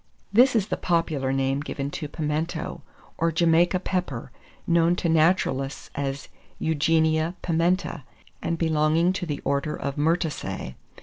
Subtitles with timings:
[0.33, 2.81] This is the popular name given to pimento,
[3.19, 4.31] or Jamaica pepper,
[4.65, 6.27] known to naturalists as
[6.57, 8.01] Eugenia pimenta,
[8.41, 10.73] and belonging to the order of Myrtaceae.